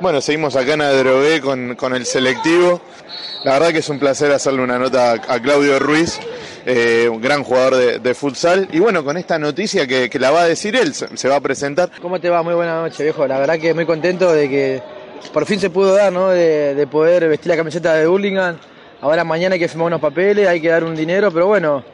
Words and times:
Bueno, 0.00 0.20
seguimos 0.20 0.56
acá 0.56 0.74
en 0.74 0.82
Adrogué 0.82 1.40
con, 1.40 1.76
con 1.76 1.94
el 1.94 2.04
selectivo. 2.04 2.80
La 3.44 3.52
verdad 3.54 3.72
que 3.72 3.78
es 3.78 3.88
un 3.88 3.98
placer 3.98 4.32
hacerle 4.32 4.62
una 4.62 4.78
nota 4.78 5.12
a, 5.12 5.14
a 5.34 5.40
Claudio 5.40 5.78
Ruiz, 5.78 6.18
eh, 6.66 7.08
un 7.10 7.20
gran 7.20 7.44
jugador 7.44 7.76
de, 7.76 7.98
de 8.00 8.14
futsal. 8.14 8.68
Y 8.72 8.80
bueno, 8.80 9.04
con 9.04 9.16
esta 9.16 9.38
noticia 9.38 9.86
que, 9.86 10.10
que 10.10 10.18
la 10.18 10.30
va 10.30 10.42
a 10.42 10.46
decir 10.48 10.74
él, 10.76 10.94
se, 10.94 11.16
se 11.16 11.28
va 11.28 11.36
a 11.36 11.40
presentar. 11.40 11.90
¿Cómo 12.02 12.20
te 12.20 12.28
va? 12.28 12.42
Muy 12.42 12.54
buena 12.54 12.80
noche, 12.82 13.02
viejo. 13.04 13.26
La 13.26 13.38
verdad 13.38 13.58
que 13.58 13.72
muy 13.72 13.86
contento 13.86 14.32
de 14.32 14.48
que 14.48 14.82
por 15.32 15.46
fin 15.46 15.60
se 15.60 15.70
pudo 15.70 15.94
dar, 15.94 16.12
¿no? 16.12 16.30
De, 16.30 16.74
de 16.74 16.86
poder 16.86 17.28
vestir 17.28 17.50
la 17.50 17.56
camiseta 17.56 17.94
de 17.94 18.06
Burlingame. 18.06 18.58
Ahora 19.00 19.24
mañana 19.24 19.54
hay 19.54 19.60
que 19.60 19.68
firmar 19.68 19.86
unos 19.88 20.00
papeles, 20.00 20.48
hay 20.48 20.60
que 20.60 20.68
dar 20.68 20.82
un 20.84 20.96
dinero, 20.96 21.30
pero 21.30 21.46
bueno, 21.46 21.84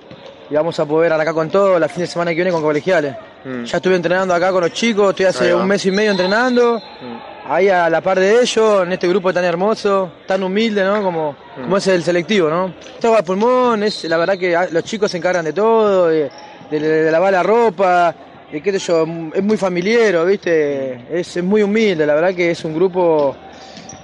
y 0.48 0.54
vamos 0.54 0.78
a 0.78 0.84
poder 0.86 1.12
arrancar 1.12 1.34
con 1.34 1.50
todo 1.50 1.78
la 1.78 1.88
fin 1.88 2.02
de 2.02 2.06
semana 2.06 2.30
que 2.30 2.36
viene 2.36 2.52
con 2.52 2.62
colegiales. 2.62 3.14
Mm. 3.44 3.64
Ya 3.64 3.76
estuve 3.78 3.96
entrenando 3.96 4.32
acá 4.32 4.52
con 4.52 4.62
los 4.62 4.72
chicos, 4.72 5.10
estoy 5.10 5.26
hace 5.26 5.54
un 5.54 5.66
mes 5.66 5.84
y 5.86 5.90
medio 5.90 6.12
entrenando. 6.12 6.78
Mm. 6.78 7.29
Ahí 7.52 7.68
a 7.68 7.90
la 7.90 8.00
par 8.00 8.20
de 8.20 8.40
ellos, 8.42 8.84
en 8.84 8.92
este 8.92 9.08
grupo 9.08 9.32
tan 9.32 9.44
hermoso, 9.44 10.12
tan 10.24 10.40
humilde, 10.44 10.84
¿no? 10.84 11.02
Como, 11.02 11.32
Mm. 11.56 11.62
como 11.62 11.76
es 11.78 11.86
el 11.88 12.04
selectivo, 12.04 12.48
¿no? 12.48 12.72
Todo 13.00 13.16
a 13.16 13.22
pulmón, 13.22 13.82
es 13.82 14.04
la 14.04 14.16
verdad 14.18 14.38
que 14.38 14.54
ah, 14.54 14.68
los 14.70 14.84
chicos 14.84 15.10
se 15.10 15.16
encargan 15.16 15.44
de 15.44 15.52
todo, 15.52 16.06
de, 16.06 16.30
de- 16.70 16.78
de 16.80 17.10
lavar 17.10 17.32
la 17.32 17.42
ropa, 17.42 18.14
de 18.52 18.62
qué 18.62 18.70
sé 18.70 18.78
yo, 18.78 19.04
es 19.34 19.42
muy 19.42 19.56
familiar, 19.56 20.24
¿viste? 20.24 21.06
Es, 21.10 21.36
es 21.36 21.42
muy 21.42 21.62
humilde, 21.62 22.06
la 22.06 22.14
verdad 22.14 22.32
que 22.36 22.52
es 22.52 22.64
un 22.64 22.72
grupo, 22.72 23.34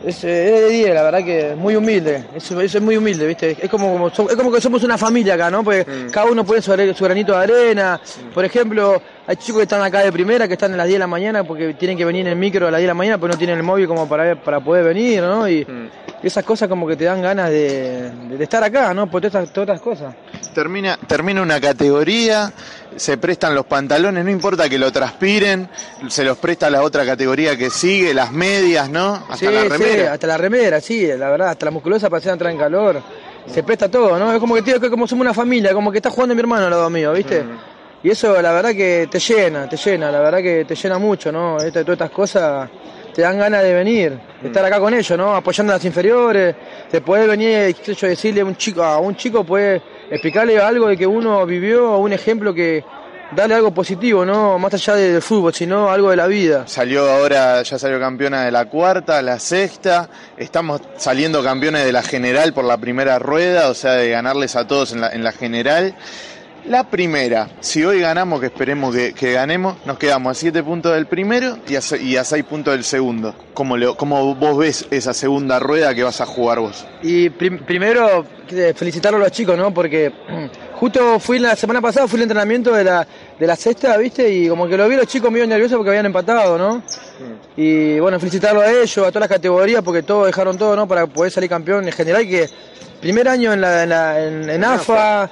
es, 0.05 0.25
eh, 0.25 0.55
es 0.57 0.61
de 0.63 0.69
10, 0.69 0.95
la 0.95 1.03
verdad 1.03 1.25
que 1.25 1.51
es 1.53 1.57
muy 1.57 1.77
humilde, 1.77 2.25
es, 2.35 2.51
es- 2.51 2.81
muy 2.83 2.97
humilde, 2.97 3.27
¿viste? 3.27 3.57
Es 3.61 3.71
como, 3.71 4.11
como 4.15 4.29
es 4.31 4.37
como 4.37 4.53
que 4.53 4.61
somos 4.61 4.83
una 4.83 4.99
familia 4.99 5.35
acá, 5.35 5.51
¿no? 5.51 5.63
Porque 5.65 5.87
cada 6.13 6.31
uno 6.31 6.45
pone 6.45 6.61
su, 6.63 6.71
granito 6.73 7.33
de 7.33 7.39
arena, 7.39 8.01
por 8.35 8.45
ejemplo, 8.45 9.01
hay 9.27 9.37
chicos 9.37 9.59
que 9.61 9.63
están 9.65 9.83
acá 9.83 10.01
de 10.01 10.13
primera, 10.13 10.47
que 10.47 10.55
están 10.55 10.73
a 10.75 10.77
las 10.77 10.87
10 10.87 10.97
de 10.97 11.01
la 11.01 11.07
mañana 11.07 11.43
porque 11.45 11.75
tienen 11.75 11.97
que 11.97 12.05
venir 12.05 12.23
en 12.23 12.33
el 12.33 12.37
micro 12.39 12.69
a 12.69 12.71
las 12.71 12.79
10 12.79 12.85
de 12.85 12.89
la 12.89 12.95
mañana, 12.95 13.19
pero 13.19 13.33
no 13.33 13.39
tienen 13.39 13.57
el 13.57 13.63
móvil 13.63 13.87
como 13.89 14.09
para, 14.09 14.37
para 14.41 14.61
poder 14.61 14.85
venir, 14.85 15.23
¿no? 15.23 15.49
Y 15.49 15.67
esas 16.23 16.45
cosas 16.45 16.69
como 16.69 16.87
que 16.87 16.97
te 16.97 17.05
dan 17.05 17.23
ganas 17.23 17.51
de, 17.51 18.11
de- 18.37 18.43
estar 18.45 18.63
acá, 18.63 18.93
¿no? 18.95 19.07
Por 19.11 19.21
todas 19.23 19.51
todas 19.53 19.69
estas 19.69 19.81
cosas. 19.81 20.15
Termina, 20.55 20.99
termina 21.07 21.43
una 21.43 21.61
categoría, 21.61 22.53
se 22.97 23.19
prestan 23.19 23.55
los 23.55 23.67
pantalones, 23.67 24.25
no 24.25 24.31
importa 24.31 24.69
que 24.69 24.79
lo 24.79 24.91
transpiren, 24.93 25.69
se 26.09 26.25
los 26.25 26.39
presta 26.39 26.71
la 26.71 26.83
otra 26.83 27.05
categoría 27.05 27.57
que 27.57 27.71
sigue, 27.71 28.15
las 28.15 28.33
medias, 28.33 28.89
¿no? 28.91 29.15
Hasta 29.29 29.37
Sí, 29.37 29.45
la 29.47 29.63
sí, 29.63 29.69
remera. 29.69 30.13
hasta 30.13 30.27
la 30.27 30.39
remera, 30.39 30.81
sí, 30.81 31.07
la 31.07 31.29
verdad, 31.31 31.49
hasta 31.51 31.67
la 31.67 31.71
musculosa 31.73 32.09
para 32.09 32.19
hacer 32.19 32.33
entrar 32.33 32.51
en 32.53 32.59
calor. 32.59 33.03
Se 33.47 33.63
presta 33.63 33.89
todo, 33.91 34.19
¿no? 34.19 34.33
Es 34.33 34.41
como 34.41 34.55
que, 34.55 34.63
tío, 34.63 34.81
que 34.81 34.91
como 34.91 35.07
somos 35.07 35.23
una 35.25 35.35
familia, 35.35 35.73
como 35.73 35.93
que 35.93 35.99
está 35.99 36.11
jugando 36.11 36.35
mi 36.35 36.41
hermano 36.41 36.65
al 36.65 36.71
lado 36.71 36.91
mío, 36.91 37.13
¿viste? 37.13 37.45
Y 38.03 38.11
eso, 38.11 38.41
la 38.43 38.53
verdad 38.53 38.71
que 38.73 39.09
te 39.11 39.19
llena, 39.19 39.69
te 39.69 39.77
llena, 39.77 40.11
la 40.11 40.21
verdad 40.21 40.39
que 40.39 40.65
te 40.65 40.75
llena 40.75 40.99
mucho, 40.99 41.31
¿no? 41.33 41.59
Esta- 41.59 41.83
todas 41.83 41.95
estas 41.97 42.11
cosas 42.11 42.69
te 43.15 43.23
dan 43.23 43.39
ganas 43.39 43.63
de 43.63 43.73
venir, 43.73 44.19
de 44.43 44.49
estar 44.49 44.65
acá 44.65 44.79
con 44.79 44.93
ellos, 44.95 45.17
¿no? 45.19 45.35
Apoyando 45.35 45.73
a 45.73 45.77
las 45.77 45.85
inferiores, 45.85 46.55
de 46.93 47.01
poder 47.01 47.29
venir, 47.29 47.75
yo, 47.85 48.07
decirle 48.09 48.43
a 48.43 48.45
un 48.45 48.57
chico, 48.57 48.83
a 48.83 48.99
un 48.99 49.17
chico 49.17 49.43
puede 49.45 49.81
explicarle 50.11 50.59
algo 50.59 50.89
de 50.89 50.97
que 50.97 51.07
uno 51.07 51.45
vivió, 51.47 51.97
un 51.99 52.13
ejemplo 52.13 52.55
que 52.55 52.85
darle 53.33 53.55
algo 53.55 53.73
positivo, 53.73 54.25
¿no? 54.25 54.59
Más 54.59 54.73
allá 54.75 54.95
del 54.95 55.23
fútbol, 55.23 55.53
sino 55.53 55.91
algo 55.91 56.11
de 56.11 56.17
la 56.17 56.27
vida. 56.27 56.67
Salió 56.67 57.11
ahora, 57.11 57.63
ya 57.63 57.79
salió 57.79 57.99
campeona 57.99 58.45
de 58.45 58.53
la 58.53 58.67
cuarta, 58.67 59.21
la 59.23 59.39
sexta, 59.39 60.09
estamos 60.37 60.81
saliendo 60.97 61.43
campeones 61.43 61.85
de 61.85 61.93
la 61.93 62.03
general 62.03 62.53
por 62.53 62.65
la 62.65 62.79
primera 62.79 63.19
rueda, 63.19 63.69
o 63.69 63.75
sea, 63.75 63.93
de 63.93 64.11
ganarles 64.11 64.57
a 64.57 64.67
todos 64.67 64.93
en 64.93 65.01
la, 65.01 65.11
en 65.11 65.25
la 65.25 65.33
general. 65.33 65.97
La 66.69 66.83
primera, 66.91 67.49
si 67.61 67.85
hoy 67.85 68.01
ganamos, 68.01 68.41
que 68.41 68.47
esperemos 68.47 68.93
que, 68.93 69.13
que 69.15 69.33
ganemos, 69.33 69.77
nos 69.87 69.99
quedamos 69.99 70.33
a 70.33 70.35
7 70.41 70.65
puntos 70.65 70.93
del 70.95 71.07
primero 71.07 71.59
y 71.69 71.77
a, 71.77 71.81
y 72.01 72.17
a 72.17 72.25
6 72.25 72.43
puntos 72.45 72.75
del 72.75 72.83
segundo. 72.83 73.37
¿Cómo, 73.55 73.77
le- 73.77 73.95
¿Cómo 73.95 74.35
vos 74.35 74.59
ves 74.59 74.85
esa 74.91 75.15
segunda 75.15 75.61
rueda 75.61 75.95
que 75.95 76.03
vas 76.03 76.21
a 76.21 76.27
jugar 76.27 76.59
vos? 76.59 76.85
Y 77.03 77.31
prim- 77.31 77.61
primero 77.65 78.25
felicitarlo 78.75 79.19
a 79.19 79.21
los 79.21 79.31
chicos, 79.31 79.57
¿no? 79.57 79.73
Porque 79.73 80.13
justo 80.75 81.21
fui 81.21 81.39
la 81.39 81.55
semana 81.55 81.81
pasada, 81.81 82.09
fui 82.09 82.19
al 82.19 82.23
entrenamiento 82.25 82.73
de 82.75 82.83
la, 82.83 83.07
de 83.39 83.47
la 83.47 83.55
sexta, 83.55 83.97
¿viste? 83.97 84.29
Y 84.29 84.49
como 84.49 84.67
que 84.67 84.77
lo 84.77 84.89
vi 84.89 84.97
los 84.97 85.07
chicos 85.07 85.31
medio 85.31 85.47
nerviosos 85.47 85.77
porque 85.77 85.91
habían 85.91 86.07
empatado, 86.07 86.59
¿no? 86.59 86.83
Y 87.57 88.01
bueno, 88.01 88.19
felicitarlo 88.19 88.61
a 88.61 88.69
ellos, 88.73 88.99
a 88.99 89.13
todas 89.13 89.21
las 89.21 89.29
categorías, 89.29 89.83
porque 89.85 90.03
todos 90.03 90.27
dejaron 90.27 90.59
todo, 90.59 90.75
¿no? 90.75 90.89
Para 90.89 91.07
poder 91.07 91.31
salir 91.31 91.49
campeón 91.49 91.87
en 91.87 91.93
general, 91.93 92.27
que 92.27 92.49
primer 93.01 93.29
año 93.29 93.53
en, 93.53 93.61
la, 93.61 93.83
en, 93.85 93.89
la- 93.89 94.25
en- 94.27 94.51
en 94.51 94.65
AFA, 94.65 95.31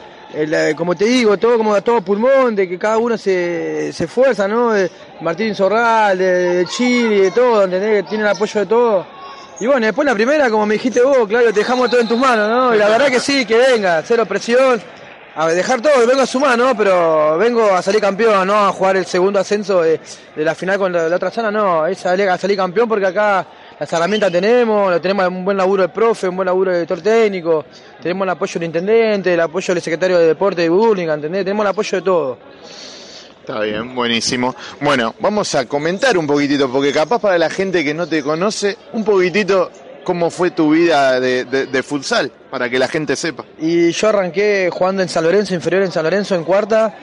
como 0.77 0.95
te 0.95 1.05
digo, 1.05 1.37
todo 1.37 1.57
como 1.59 1.75
a 1.75 1.81
todo 1.81 2.03
pulmón, 2.03 2.55
de 2.57 2.69
que 2.69 2.79
cada 2.79 2.99
uno 2.99 3.17
se, 3.17 3.93
se 3.93 4.05
esfuerza, 4.05 4.49
¿no? 4.49 4.73
De 4.73 4.91
Martín 5.21 5.55
Zorral, 5.55 6.19
de, 6.19 6.55
de 6.57 6.67
Chile, 6.67 7.23
de 7.23 7.31
todo, 7.31 7.65
¿entendés? 7.65 8.07
Tiene 8.07 8.25
el 8.25 8.31
apoyo 8.31 8.61
de 8.61 8.67
todo. 8.67 9.07
Y 9.61 9.67
bueno, 9.67 9.87
después 9.87 10.05
la 10.05 10.15
primera, 10.15 10.51
como 10.51 10.67
me 10.67 10.75
dijiste 10.75 11.01
vos, 11.03 11.29
claro, 11.29 11.53
te 11.53 11.61
dejamos 11.61 11.89
todo 11.89 12.01
en 12.01 12.09
tus 12.09 12.19
manos, 12.19 12.49
¿no? 12.49 12.75
Y 12.75 12.79
la 12.79 12.89
verdad 12.89 13.09
que 13.09 13.21
sí, 13.21 13.47
que 13.47 13.57
venga, 13.57 14.03
cero 14.05 14.27
presión, 14.27 14.83
a 15.37 15.49
dejar 15.49 15.81
todo, 15.81 16.07
vengo 16.07 16.23
a 16.23 16.27
sumar, 16.27 16.59
¿no? 16.59 16.77
Pero 16.77 17.39
vengo 17.39 17.73
a 17.73 17.83
salir 17.83 18.01
campeón, 18.01 18.47
¿no? 18.47 18.67
A 18.67 18.73
jugar 18.73 18.97
el 18.97 19.07
segundo 19.07 19.39
ascenso 19.39 19.83
de, 19.83 20.01
de 20.35 20.45
la 20.45 20.55
final 20.55 20.79
con 20.79 20.93
la, 20.93 21.09
la 21.09 21.17
otra 21.17 21.31
zona, 21.31 21.51
no, 21.51 21.87
es 21.87 22.05
a 22.05 22.39
salir 22.39 22.57
campeón 22.57 22.89
porque 22.89 23.07
acá 23.07 23.47
las 23.81 23.93
herramientas 23.93 24.31
tenemos, 24.31 24.91
lo 24.91 25.01
tenemos 25.01 25.27
un 25.29 25.45
buen 25.45 25.57
laburo 25.57 25.83
de 25.83 25.89
profe, 25.89 26.29
un 26.29 26.37
buen 26.37 26.47
laburo 26.47 26.71
de 26.71 26.79
director 26.79 27.01
técnico, 27.01 27.65
tenemos 28.01 28.25
el 28.25 28.31
apoyo 28.31 28.55
del 28.55 28.65
intendente, 28.65 29.35
el 29.35 29.41
apoyo 29.41 29.75
del 29.75 29.83
secretario 29.83 30.19
de 30.19 30.27
deporte 30.29 30.63
de 30.63 30.69
Burlingame, 30.69 31.17
¿entendés? 31.17 31.45
Tenemos 31.45 31.65
el 31.65 31.71
apoyo 31.71 31.99
de 31.99 32.03
todo. 32.03 32.39
Está 33.41 33.61
bien, 33.61 33.95
buenísimo. 33.95 34.55
Bueno, 34.81 35.15
vamos 35.21 35.55
a 35.55 35.67
comentar 35.67 36.17
un 36.17 36.27
poquitito, 36.27 36.71
porque 36.71 36.93
capaz 36.93 37.19
para 37.21 37.37
la 37.37 37.51
gente 37.51 37.85
que 37.85 37.93
no 37.93 38.07
te 38.07 38.23
conoce, 38.23 38.77
un 38.95 39.05
poquitito 39.05 39.71
cómo 40.03 40.31
fue 40.31 40.51
tu 40.51 40.71
vida 40.71 41.19
de, 41.21 41.45
de- 41.45 41.67
de 41.67 41.83
futsal, 41.83 42.31
para 42.51 42.71
que 42.71 42.79
la 42.79 42.89
gente 42.89 43.17
sepa. 43.17 43.45
Y 43.59 43.91
yo 43.91 44.09
arranqué 44.09 44.71
jugando 44.73 45.03
en 45.03 45.09
San 45.09 45.25
Lorenzo, 45.25 45.55
inferior 45.55 45.83
en 45.83 45.93
San 45.93 46.05
Lorenzo, 46.05 46.35
en 46.35 46.45
cuarta. 46.45 46.95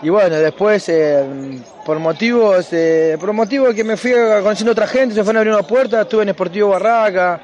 Y 0.00 0.10
bueno, 0.10 0.36
después, 0.36 0.88
eh, 0.88 1.60
por 1.84 1.98
motivos 1.98 2.68
eh, 2.72 3.16
por 3.18 3.32
motivos 3.32 3.74
que 3.74 3.82
me 3.82 3.96
fui 3.96 4.12
conociendo 4.12 4.70
otra 4.70 4.86
gente, 4.86 5.14
se 5.14 5.24
fueron 5.24 5.38
abriendo 5.38 5.66
puertas, 5.66 6.02
estuve 6.02 6.22
en 6.22 6.28
Esportivo 6.28 6.68
Barraca. 6.70 7.40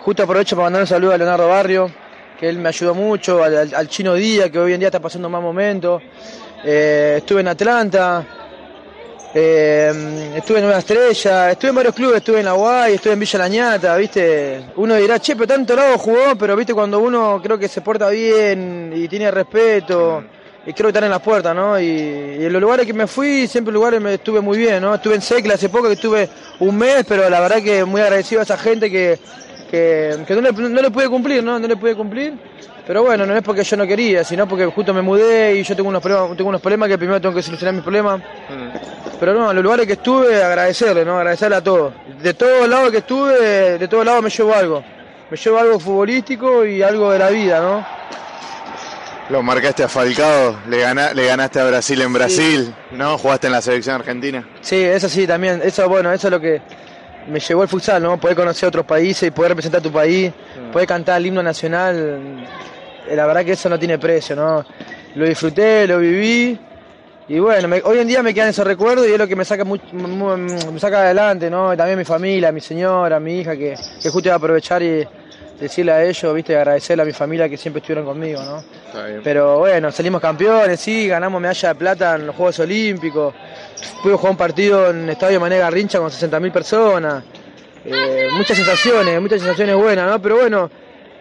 Justo 0.00 0.22
aprovecho 0.22 0.54
para 0.54 0.66
mandar 0.66 0.82
un 0.82 0.86
saludo 0.86 1.12
a 1.12 1.16
Leonardo 1.16 1.48
Barrio, 1.48 1.90
que 2.38 2.46
él 2.46 2.58
me 2.58 2.68
ayudó 2.68 2.94
mucho, 2.94 3.42
al, 3.42 3.88
Chino 3.88 4.14
Díaz, 4.14 4.50
que 4.50 4.58
hoy 4.58 4.74
en 4.74 4.80
día 4.80 4.88
está 4.88 5.00
pasando 5.00 5.30
más 5.30 5.40
momentos. 5.40 6.02
Eh, 6.62 7.14
estuve 7.18 7.40
en 7.40 7.48
Atlanta, 7.48 8.26
eh, 9.32 10.32
estuve 10.36 10.58
en 10.58 10.64
Nueva 10.64 10.80
Estrella, 10.80 11.52
estuve 11.52 11.70
en 11.70 11.74
varios 11.76 11.94
clubes, 11.94 12.16
estuve 12.18 12.40
en 12.40 12.44
la 12.44 12.54
UAI, 12.54 12.94
estuve 12.94 13.14
en 13.14 13.20
Villa 13.20 13.38
Lañata, 13.38 13.96
¿viste? 13.96 14.66
Uno 14.76 14.94
dirá, 14.96 15.18
che, 15.18 15.34
pero 15.34 15.46
tanto 15.46 15.74
lado 15.74 15.96
jugó, 15.96 16.36
pero 16.38 16.54
¿viste? 16.54 16.74
Cuando 16.74 16.98
uno 17.00 17.40
creo 17.42 17.58
que 17.58 17.68
se 17.68 17.80
porta 17.80 18.10
bien 18.10 18.92
y 18.94 19.08
tiene 19.08 19.30
respeto, 19.30 20.22
y 20.66 20.72
creo 20.72 20.86
que 20.86 20.88
están 20.88 21.04
en 21.04 21.10
las 21.10 21.20
puertas, 21.20 21.54
¿no? 21.54 21.78
Y, 21.78 21.84
y 21.84 22.44
en 22.44 22.52
los 22.52 22.62
lugares 22.62 22.86
que 22.86 22.94
me 22.94 23.06
fui, 23.06 23.46
siempre 23.46 23.70
en 23.70 23.74
lugares 23.74 24.00
me 24.00 24.14
estuve 24.14 24.40
muy 24.40 24.56
bien, 24.56 24.80
¿no? 24.80 24.94
Estuve 24.94 25.14
en 25.14 25.22
Secla 25.22 25.54
hace 25.54 25.68
poco, 25.68 25.88
que 25.88 25.94
estuve 25.94 26.28
un 26.60 26.76
mes, 26.76 27.04
pero 27.06 27.28
la 27.28 27.40
verdad 27.40 27.62
que 27.62 27.84
muy 27.84 28.00
agradecido 28.00 28.40
a 28.40 28.44
esa 28.44 28.56
gente 28.56 28.90
que, 28.90 29.18
que, 29.70 30.16
que 30.26 30.34
no, 30.34 30.40
le, 30.40 30.52
no 30.52 30.82
le 30.82 30.90
pude 30.90 31.08
cumplir, 31.08 31.44
¿no? 31.44 31.58
No 31.58 31.68
le 31.68 31.76
pude 31.76 31.94
cumplir. 31.94 32.34
Pero 32.86 33.02
bueno, 33.02 33.24
no 33.24 33.34
es 33.34 33.42
porque 33.42 33.64
yo 33.64 33.76
no 33.78 33.86
quería, 33.86 34.24
sino 34.24 34.46
porque 34.46 34.66
justo 34.66 34.92
me 34.92 35.00
mudé 35.00 35.56
y 35.56 35.62
yo 35.62 35.74
tengo 35.74 35.88
unos 35.88 36.02
problemas, 36.02 36.36
tengo 36.36 36.50
unos 36.50 36.60
problemas 36.60 36.88
que 36.88 36.98
primero 36.98 37.20
tengo 37.20 37.34
que 37.34 37.42
solucionar 37.42 37.74
mis 37.74 37.82
problemas. 37.82 38.20
Pero 39.18 39.32
no, 39.32 39.50
en 39.50 39.56
los 39.56 39.64
lugares 39.64 39.86
que 39.86 39.94
estuve, 39.94 40.42
agradecerle, 40.42 41.04
¿no? 41.04 41.16
Agradecerle 41.16 41.56
a 41.56 41.64
todos. 41.64 41.94
De 42.22 42.34
todos 42.34 42.68
lados 42.68 42.90
que 42.90 42.98
estuve, 42.98 43.78
de 43.78 43.88
todos 43.88 44.04
lados 44.04 44.22
me 44.22 44.28
llevo 44.28 44.54
algo. 44.54 44.84
Me 45.30 45.36
llevo 45.36 45.58
algo 45.58 45.80
futbolístico 45.80 46.66
y 46.66 46.82
algo 46.82 47.10
de 47.10 47.18
la 47.18 47.30
vida, 47.30 47.60
¿no? 47.60 47.86
Lo 49.30 49.42
marcaste 49.42 49.82
a 49.82 49.88
Falcao, 49.88 50.56
le, 50.68 50.80
gana- 50.80 51.14
le 51.14 51.26
ganaste 51.26 51.58
a 51.58 51.64
Brasil 51.64 52.00
en 52.02 52.12
Brasil, 52.12 52.74
¿no? 52.92 53.16
Jugaste 53.16 53.46
en 53.46 53.52
la 53.54 53.62
selección 53.62 53.94
argentina. 53.94 54.46
Sí, 54.60 54.76
eso 54.76 55.08
sí, 55.08 55.26
también. 55.26 55.62
Eso, 55.64 55.88
bueno, 55.88 56.12
eso 56.12 56.26
es 56.26 56.30
lo 56.30 56.38
que 56.40 56.60
me 57.28 57.40
llevó 57.40 57.62
el 57.62 57.68
futsal, 57.68 58.02
¿no? 58.02 58.18
Poder 58.20 58.36
conocer 58.36 58.68
otros 58.68 58.84
países 58.84 59.28
y 59.28 59.30
poder 59.30 59.52
representar 59.52 59.80
tu 59.80 59.90
país, 59.90 60.30
poder 60.70 60.86
cantar 60.86 61.18
el 61.18 61.26
himno 61.26 61.42
nacional. 61.42 62.44
eh, 63.08 63.16
La 63.16 63.26
verdad 63.26 63.44
que 63.46 63.52
eso 63.52 63.68
no 63.70 63.78
tiene 63.78 63.98
precio, 63.98 64.36
¿no? 64.36 64.64
Lo 65.14 65.24
disfruté, 65.24 65.86
lo 65.86 65.98
viví. 66.00 66.58
Y 67.26 67.38
bueno, 67.38 67.66
me- 67.66 67.80
hoy 67.82 68.00
en 68.00 68.08
día 68.08 68.22
me 68.22 68.34
quedan 68.34 68.50
esos 68.50 68.66
recuerdos 68.66 69.06
y 69.08 69.12
es 69.12 69.18
lo 69.18 69.26
que 69.26 69.34
me 69.36 69.46
saca, 69.46 69.64
much- 69.64 69.90
mu- 69.92 70.36
me 70.36 70.78
saca 70.78 71.00
adelante, 71.00 71.48
¿no? 71.48 71.74
También 71.74 71.96
mi 71.98 72.04
familia, 72.04 72.52
mi 72.52 72.60
señora, 72.60 73.18
mi 73.18 73.40
hija, 73.40 73.56
que, 73.56 73.74
que 74.02 74.10
justo 74.10 74.28
iba 74.28 74.34
a 74.34 74.36
aprovechar 74.36 74.82
y 74.82 75.08
decirle 75.58 75.92
a 75.92 76.04
ellos, 76.04 76.34
¿viste? 76.34 76.56
Agradecerle 76.56 77.02
a 77.02 77.06
mi 77.06 77.12
familia 77.12 77.48
que 77.48 77.56
siempre 77.56 77.80
estuvieron 77.80 78.04
conmigo, 78.04 78.42
¿no? 78.42 78.58
Está 78.58 79.06
bien. 79.06 79.20
Pero 79.22 79.58
bueno, 79.58 79.90
salimos 79.92 80.20
campeones, 80.20 80.80
sí, 80.80 81.06
ganamos 81.08 81.40
medalla 81.40 81.68
de 81.68 81.74
plata 81.74 82.14
en 82.16 82.26
los 82.26 82.36
Juegos 82.36 82.58
Olímpicos. 82.60 83.34
Pude 84.02 84.14
jugar 84.14 84.30
un 84.32 84.36
partido 84.36 84.90
en 84.90 85.04
el 85.04 85.10
Estadio 85.10 85.40
Mané 85.40 85.58
Garrincha 85.58 85.98
con 85.98 86.10
60.000 86.10 86.52
personas. 86.52 87.24
Eh, 87.84 88.28
muchas 88.32 88.56
sensaciones, 88.56 89.20
muchas 89.20 89.40
sensaciones 89.40 89.76
buenas, 89.76 90.10
¿no? 90.10 90.20
Pero 90.20 90.36
bueno, 90.36 90.70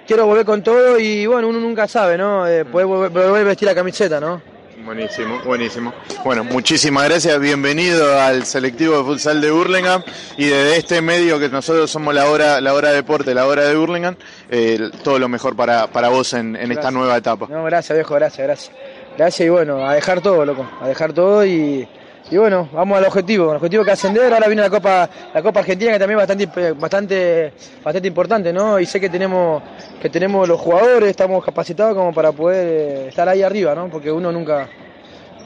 quiero 0.07 0.25
volver 0.25 0.45
con 0.45 0.63
todo 0.63 0.97
y 0.97 1.25
bueno, 1.25 1.49
uno 1.49 1.59
nunca 1.59 1.87
sabe, 1.87 2.17
¿no? 2.17 2.47
Eh, 2.47 2.65
poder 2.65 2.87
volver, 2.87 3.09
volver 3.11 3.41
a 3.41 3.43
vestir 3.43 3.67
la 3.67 3.75
camiseta, 3.75 4.19
¿no? 4.19 4.52
Buenísimo, 4.77 5.39
buenísimo. 5.45 5.93
Bueno, 6.25 6.43
muchísimas 6.43 7.05
gracias, 7.05 7.39
bienvenido 7.39 8.19
al 8.19 8.45
selectivo 8.45 8.97
de 8.97 9.03
futsal 9.03 9.39
de 9.39 9.51
Burlingame 9.51 10.03
y 10.37 10.45
desde 10.45 10.77
este 10.77 11.01
medio 11.01 11.39
que 11.39 11.49
nosotros 11.49 11.91
somos 11.91 12.13
la 12.13 12.29
hora, 12.29 12.59
la 12.59 12.73
hora 12.73 12.89
de 12.89 12.95
deporte, 12.95 13.33
la 13.33 13.45
hora 13.45 13.63
de 13.63 13.75
Burlingame, 13.75 14.17
eh, 14.49 14.89
todo 15.03 15.19
lo 15.19 15.29
mejor 15.29 15.55
para, 15.55 15.87
para 15.87 16.09
vos 16.09 16.33
en, 16.33 16.55
en 16.55 16.71
esta 16.71 16.91
nueva 16.91 17.15
etapa. 17.17 17.47
No, 17.49 17.63
gracias 17.63 17.97
viejo, 17.97 18.15
gracias, 18.15 18.45
gracias. 18.45 18.71
Gracias 19.17 19.45
y 19.45 19.49
bueno, 19.49 19.87
a 19.87 19.93
dejar 19.93 20.21
todo, 20.21 20.43
loco, 20.45 20.67
a 20.81 20.87
dejar 20.87 21.13
todo 21.13 21.45
y, 21.45 21.87
y 22.31 22.37
bueno, 22.37 22.69
vamos 22.71 22.97
al 22.97 23.05
objetivo, 23.05 23.51
el 23.51 23.57
objetivo 23.57 23.83
que 23.83 23.91
ascender, 23.91 24.33
ahora 24.33 24.47
viene 24.47 24.61
la 24.61 24.69
Copa, 24.69 25.09
la 25.33 25.41
Copa 25.41 25.59
Argentina 25.59 25.91
que 25.91 25.99
también 25.99 26.19
es 26.19 26.27
bastante, 26.27 26.71
bastante, 26.73 27.53
bastante 27.83 28.07
importante, 28.07 28.53
¿no? 28.53 28.79
Y 28.79 28.85
sé 28.85 28.99
que 28.99 29.09
tenemos, 29.09 29.61
que 30.01 30.09
tenemos 30.09 30.47
los 30.47 30.59
jugadores, 30.59 31.09
estamos 31.09 31.43
capacitados 31.43 31.93
como 31.95 32.13
para 32.13 32.31
poder 32.31 32.67
eh, 32.67 33.07
estar 33.09 33.27
ahí 33.27 33.43
arriba, 33.43 33.75
¿no? 33.75 33.87
Porque 33.89 34.11
uno 34.11 34.31
nunca, 34.31 34.67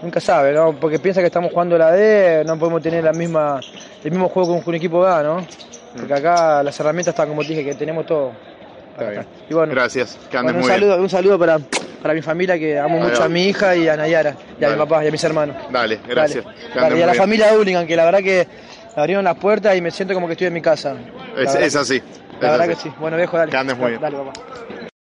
nunca 0.01 0.21
sabe, 0.21 0.53
¿no? 0.53 0.79
Porque 0.79 0.99
piensa 0.99 1.19
que 1.19 1.27
estamos 1.27 1.51
jugando 1.51 1.77
la 1.77 1.91
D, 1.91 2.43
no 2.45 2.57
podemos 2.57 2.81
tener 2.81 3.03
la 3.03 3.11
misma, 3.13 3.59
el 4.03 4.11
mismo 4.11 4.29
juego 4.29 4.55
con 4.59 4.63
un 4.67 4.75
equipo 4.75 5.05
A, 5.05 5.23
¿no? 5.23 5.45
Porque 5.97 6.13
acá 6.13 6.61
las 6.63 6.79
herramientas 6.79 7.13
están 7.13 7.27
como 7.27 7.41
te 7.41 7.49
dije, 7.49 7.65
que 7.65 7.75
tenemos 7.75 8.05
todo. 8.05 8.31
Y 9.49 9.53
bueno, 9.53 9.73
Gracias, 9.73 10.17
que 10.29 10.37
andes 10.37 10.53
bueno, 10.53 10.59
un 10.59 10.61
muy 10.61 10.69
saludo, 10.69 10.91
bien. 10.93 11.01
un 11.01 11.09
saludo 11.09 11.39
para, 11.39 11.59
para 12.07 12.15
mi 12.15 12.21
familia 12.21 12.57
que 12.57 12.79
amo 12.79 12.99
mucho 12.99 13.21
a 13.21 13.27
mi 13.27 13.47
hija 13.49 13.75
y 13.75 13.89
a 13.89 13.97
Nayara, 13.97 14.29
y 14.57 14.63
a 14.63 14.67
Dale. 14.69 14.79
mi 14.81 14.87
papá 14.87 15.03
y 15.03 15.09
a 15.09 15.11
mis 15.11 15.21
hermanos. 15.25 15.57
Dale, 15.69 15.99
gracias. 16.07 16.45
Dale, 16.45 16.57
Que 16.57 16.79
dale, 16.79 16.85
andes 16.85 16.99
y 16.99 17.01
a 17.01 17.05
la 17.05 17.11
bien. 17.11 17.21
familia 17.21 17.47
de 17.51 17.57
Hooligans, 17.57 17.85
que 17.87 17.95
la 17.97 18.05
verdad 18.05 18.19
que 18.19 18.47
me 18.95 19.01
abrieron 19.01 19.25
las 19.25 19.35
puertas 19.35 19.75
y 19.75 19.81
me 19.81 19.91
siento 19.91 20.13
como 20.13 20.25
que 20.27 20.33
estoy 20.33 20.47
en 20.47 20.53
mi 20.53 20.61
casa. 20.61 20.93
La 20.93 21.41
Es, 21.41 21.47
verdad 21.53 21.61
es 21.63 21.75
así. 21.75 22.01
La 22.39 22.51
verdad 22.51 22.61
así. 22.71 22.83
que 22.83 22.89
sí. 22.89 22.95
Bueno, 22.97 23.17
viejo, 23.17 23.37
dale. 23.37 23.51
Que 23.51 23.57
andes 23.57 23.77
muy 23.77 23.89
bien. 23.89 24.01
Dale, 24.01 24.15
papá. 24.17 24.31